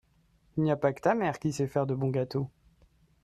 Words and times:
Il 0.57 0.63
n'y 0.63 0.71
a 0.71 0.77
pas 0.77 0.93
que 0.93 1.01
ta 1.01 1.13
mère 1.13 1.37
qui 1.37 1.53
sait 1.53 1.67
faire 1.67 1.85
de 1.85 1.93
bons 1.93 2.09
gâteaux. 2.09 2.49